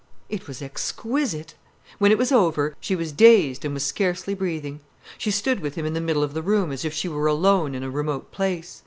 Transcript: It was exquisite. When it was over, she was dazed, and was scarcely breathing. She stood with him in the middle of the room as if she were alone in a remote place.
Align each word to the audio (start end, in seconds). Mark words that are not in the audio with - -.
It 0.29 0.47
was 0.47 0.63
exquisite. 0.63 1.53
When 1.99 2.11
it 2.11 2.17
was 2.17 2.31
over, 2.31 2.75
she 2.79 2.95
was 2.95 3.11
dazed, 3.11 3.63
and 3.63 3.75
was 3.75 3.83
scarcely 3.85 4.33
breathing. 4.33 4.79
She 5.19 5.29
stood 5.29 5.59
with 5.59 5.75
him 5.75 5.85
in 5.85 5.93
the 5.93 6.01
middle 6.01 6.23
of 6.23 6.33
the 6.33 6.41
room 6.41 6.71
as 6.71 6.83
if 6.83 6.91
she 6.91 7.07
were 7.07 7.27
alone 7.27 7.75
in 7.75 7.83
a 7.83 7.91
remote 7.91 8.31
place. 8.31 8.79